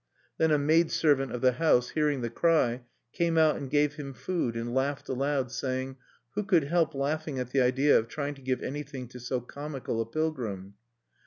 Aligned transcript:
Then 0.39 0.49
a 0.49 0.57
maid 0.57 0.89
servant 0.91 1.31
of 1.31 1.41
the 1.41 1.51
house, 1.51 1.89
hearing 1.89 2.21
the 2.21 2.31
cry, 2.31 2.81
came 3.13 3.37
out 3.37 3.57
and 3.57 3.69
gave 3.69 3.97
him 3.97 4.15
food, 4.15 4.55
and 4.55 4.73
laughed 4.73 5.07
aloud, 5.09 5.51
saying: 5.51 5.95
"Who 6.33 6.43
could 6.43 6.63
help 6.63 6.95
laughing 6.95 7.37
at 7.37 7.51
the 7.51 7.61
idea 7.61 7.99
of 7.99 8.07
trying 8.07 8.33
to 8.33 8.41
give 8.41 8.63
anything 8.63 9.07
to 9.09 9.19
so 9.19 9.41
comical 9.41 10.01
a 10.01 10.07
pilgrim?" 10.07 10.73